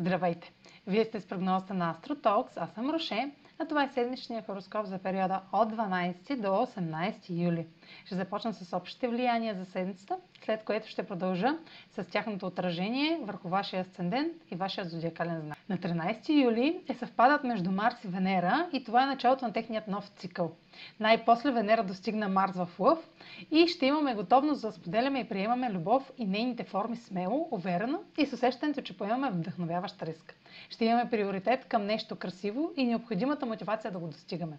Здравейте! 0.00 0.52
Вие 0.86 1.04
сте 1.04 1.20
с 1.20 1.26
прогнозата 1.26 1.74
на 1.74 1.94
AstroTalks, 1.94 2.52
аз 2.56 2.70
съм 2.72 2.90
Роше, 2.90 3.30
а 3.58 3.64
това 3.66 3.84
е 3.84 3.88
седмичният 3.88 4.46
хороскоп 4.46 4.86
за 4.86 4.98
периода 4.98 5.40
от 5.52 5.72
12 5.72 6.36
до 6.36 6.48
18 6.48 7.14
юли. 7.44 7.66
Ще 8.04 8.14
започна 8.14 8.54
с 8.54 8.76
общите 8.76 9.08
влияния 9.08 9.54
за 9.54 9.64
седмицата, 9.64 10.16
след 10.44 10.64
което 10.64 10.88
ще 10.88 11.06
продължа 11.06 11.58
с 11.90 12.04
тяхното 12.04 12.46
отражение 12.46 13.18
върху 13.22 13.48
вашия 13.48 13.80
асцендент 13.80 14.32
и 14.50 14.56
вашия 14.56 14.84
зодиакален 14.84 15.40
знак. 15.40 15.57
На 15.68 15.78
13 15.78 16.44
юли 16.44 16.80
е 16.88 16.94
съвпадат 16.94 17.44
между 17.44 17.70
Марс 17.70 18.04
и 18.04 18.08
Венера 18.08 18.68
и 18.72 18.84
това 18.84 19.02
е 19.02 19.06
началото 19.06 19.44
на 19.44 19.52
техният 19.52 19.88
нов 19.88 20.08
цикъл. 20.08 20.52
Най-после 21.00 21.50
Венера 21.50 21.84
достигна 21.84 22.28
Марс 22.28 22.52
в 22.52 22.68
Лъв 22.78 22.98
и 23.50 23.66
ще 23.68 23.86
имаме 23.86 24.14
готовност 24.14 24.62
да 24.62 24.72
споделяме 24.72 25.20
и 25.20 25.28
приемаме 25.28 25.72
любов 25.72 26.12
и 26.18 26.26
нейните 26.26 26.64
форми 26.64 26.96
смело, 26.96 27.48
уверено 27.50 28.02
и 28.18 28.26
с 28.26 28.32
усещането, 28.32 28.82
че 28.82 28.96
поемаме 28.98 29.30
вдъхновяващ 29.30 30.02
риск. 30.02 30.34
Ще 30.70 30.84
имаме 30.84 31.10
приоритет 31.10 31.64
към 31.64 31.86
нещо 31.86 32.16
красиво 32.16 32.72
и 32.76 32.84
необходимата 32.84 33.46
мотивация 33.46 33.90
да 33.90 33.98
го 33.98 34.06
достигаме. 34.06 34.58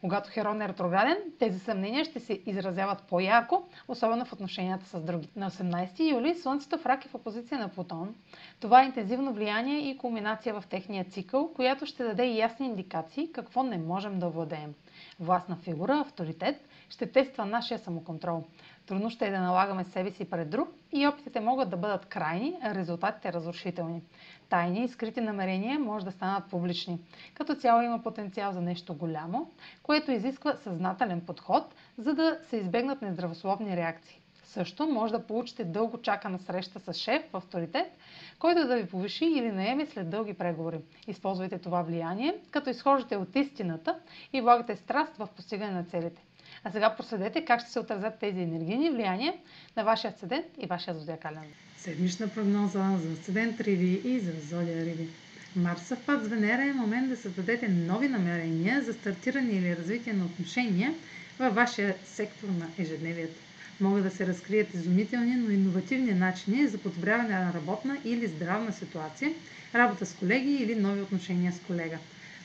Когато 0.00 0.30
Херон 0.30 0.62
е 0.62 0.68
ретрограден, 0.68 1.16
тези 1.38 1.58
съмнения 1.58 2.04
ще 2.04 2.20
се 2.20 2.40
изразяват 2.46 3.02
по-ярко, 3.02 3.62
особено 3.88 4.24
в 4.24 4.32
отношенията 4.32 4.84
с 4.86 5.00
други. 5.00 5.28
На 5.36 5.50
18 5.50 6.10
юли 6.12 6.34
Слънцето 6.34 6.78
в 6.78 6.86
рак 6.86 7.04
е 7.04 7.08
в 7.08 7.14
опозиция 7.14 7.58
на 7.58 7.68
Плутон. 7.68 8.14
Това 8.60 8.82
е 8.82 8.86
интензивно 8.86 9.32
влияние 9.32 9.78
и 9.80 9.98
кулминация 9.98 10.54
в 10.54 10.66
техния 10.66 11.04
цикъл, 11.04 11.52
която 11.54 11.86
ще 11.86 12.04
даде 12.04 12.24
ясни 12.26 12.66
индикации 12.66 13.32
какво 13.32 13.62
не 13.62 13.78
можем 13.78 14.18
да 14.18 14.28
владеем. 14.28 14.74
Властна 15.20 15.56
фигура, 15.56 16.00
авторитет, 16.00 16.68
ще 16.88 17.12
тества 17.12 17.46
нашия 17.46 17.78
самоконтрол. 17.78 18.44
Трудно 18.86 19.10
ще 19.10 19.26
е 19.26 19.30
да 19.30 19.40
налагаме 19.40 19.84
себе 19.84 20.10
си 20.10 20.30
пред 20.30 20.50
друг 20.50 20.68
и 20.92 21.06
опитите 21.06 21.40
могат 21.40 21.70
да 21.70 21.76
бъдат 21.76 22.06
крайни, 22.06 22.58
а 22.62 22.74
резултатите 22.74 23.32
разрушителни. 23.32 24.02
Тайни 24.48 24.84
и 24.84 24.88
скрити 24.88 25.20
намерения 25.20 25.78
може 25.78 26.04
да 26.04 26.12
станат 26.12 26.50
публични. 26.50 26.98
Като 27.34 27.54
цяло 27.54 27.82
има 27.82 28.02
потенциал 28.02 28.52
за 28.52 28.60
нещо 28.60 28.94
голямо, 28.94 29.50
което 29.82 30.12
изисква 30.12 30.56
съзнателен 30.56 31.20
подход, 31.20 31.74
за 31.98 32.14
да 32.14 32.38
се 32.42 32.56
избегнат 32.56 33.02
нездравословни 33.02 33.76
реакции. 33.76 34.20
Също 34.52 34.86
може 34.86 35.12
да 35.12 35.26
получите 35.26 35.64
дълго 35.64 36.02
чакана 36.02 36.38
среща 36.38 36.80
с 36.80 36.94
шеф 36.94 37.22
в 37.32 37.36
авторитет, 37.36 37.86
който 38.38 38.66
да 38.66 38.76
ви 38.76 38.86
повиши 38.86 39.24
или 39.24 39.52
наеме 39.52 39.86
след 39.86 40.10
дълги 40.10 40.34
преговори. 40.34 40.78
Използвайте 41.06 41.58
това 41.58 41.82
влияние, 41.82 42.34
като 42.50 42.70
изхождате 42.70 43.16
от 43.16 43.36
истината 43.36 43.98
и 44.32 44.40
влагате 44.40 44.76
страст 44.76 45.16
в 45.16 45.28
постигане 45.36 45.72
на 45.72 45.84
целите. 45.84 46.22
А 46.64 46.70
сега 46.70 46.96
проследете 46.96 47.44
как 47.44 47.60
ще 47.60 47.70
се 47.70 47.80
отразят 47.80 48.18
тези 48.18 48.40
енергийни 48.40 48.90
влияния 48.90 49.34
на 49.76 49.84
вашия 49.84 50.10
асцендент 50.10 50.46
и 50.58 50.66
вашия 50.66 50.94
зодиакален. 50.94 51.44
Седмична 51.76 52.28
прогноза 52.28 52.96
за 52.98 53.12
асцендент 53.12 53.60
Риви 53.60 54.00
и 54.04 54.20
за 54.20 54.32
зодия 54.40 54.84
Риви. 54.84 55.08
Марс 55.56 55.82
съвпад 55.82 56.24
с 56.24 56.28
Венера 56.28 56.62
е 56.64 56.72
момент 56.72 57.08
да 57.08 57.16
създадете 57.16 57.68
нови 57.68 58.08
намерения 58.08 58.82
за 58.82 58.92
стартиране 58.92 59.52
или 59.52 59.76
развитие 59.76 60.12
на 60.12 60.24
отношения 60.24 60.94
във 61.38 61.54
вашия 61.54 61.94
сектор 62.04 62.48
на 62.48 62.68
ежедневието. 62.78 63.40
Могат 63.80 64.02
да 64.02 64.10
се 64.10 64.26
разкрият 64.26 64.74
изумителни, 64.74 65.36
но 65.36 65.50
иновативни 65.50 66.14
начини 66.14 66.68
за 66.68 66.78
подобряване 66.78 67.34
на 67.34 67.52
работна 67.52 67.98
или 68.04 68.26
здравна 68.26 68.72
ситуация, 68.72 69.32
работа 69.74 70.06
с 70.06 70.14
колеги 70.14 70.52
или 70.52 70.74
нови 70.74 71.02
отношения 71.02 71.52
с 71.52 71.60
колега. 71.60 71.98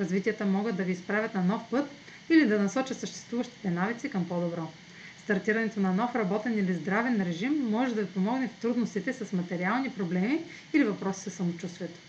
Развитията 0.00 0.46
могат 0.46 0.76
да 0.76 0.84
ви 0.84 0.92
изправят 0.92 1.34
на 1.34 1.42
нов 1.42 1.62
път 1.70 1.90
или 2.30 2.46
да 2.46 2.58
насочат 2.58 2.96
съществуващите 2.96 3.70
навици 3.70 4.08
към 4.08 4.24
по-добро. 4.24 4.68
Стартирането 5.16 5.80
на 5.80 5.92
нов 5.92 6.14
работен 6.14 6.58
или 6.58 6.74
здравен 6.74 7.22
режим 7.22 7.54
може 7.60 7.94
да 7.94 8.02
ви 8.02 8.06
помогне 8.06 8.48
в 8.48 8.60
трудностите 8.60 9.12
с 9.12 9.32
материални 9.32 9.90
проблеми 9.90 10.40
или 10.74 10.84
въпроси 10.84 11.20
с 11.20 11.30
самочувствието. 11.30 12.00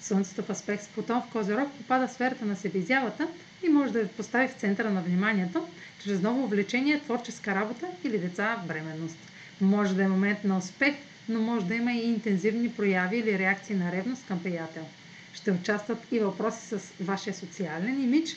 Слънцето 0.00 0.42
в 0.42 0.50
аспект 0.50 0.82
с 0.84 0.88
Плутон 0.88 1.22
в 1.22 1.32
Козирог 1.32 1.72
попада 1.78 2.08
в 2.08 2.12
сферата 2.12 2.44
на 2.44 2.56
себеизявата 2.56 3.28
и 3.62 3.68
може 3.68 3.92
да 3.92 4.02
ви 4.02 4.08
постави 4.08 4.48
в 4.48 4.52
центъра 4.60 4.90
на 4.90 5.02
вниманието 5.02 5.66
чрез 6.04 6.20
ново 6.22 6.44
увлечение, 6.44 7.00
творческа 7.00 7.54
работа 7.54 7.86
или 8.04 8.18
деца 8.18 8.56
в 8.64 8.66
бременност. 8.66 9.18
Може 9.60 9.94
да 9.94 10.02
е 10.02 10.08
момент 10.08 10.44
на 10.44 10.58
успех, 10.58 10.94
но 11.28 11.40
може 11.40 11.66
да 11.66 11.74
има 11.74 11.92
и 11.92 12.08
интензивни 12.08 12.72
прояви 12.72 13.18
или 13.18 13.38
реакции 13.38 13.76
на 13.76 13.92
ревност 13.92 14.26
към 14.26 14.42
приятел. 14.42 14.86
Ще 15.32 15.52
участват 15.52 15.98
и 16.12 16.18
въпроси 16.18 16.66
с 16.68 16.80
вашия 17.00 17.34
социален 17.34 18.02
имидж 18.02 18.36